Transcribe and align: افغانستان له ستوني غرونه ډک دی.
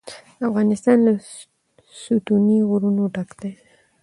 افغانستان 0.47 0.97
له 1.07 1.13
ستوني 2.01 2.57
غرونه 2.69 3.03
ډک 3.15 3.29
دی. 3.41 3.51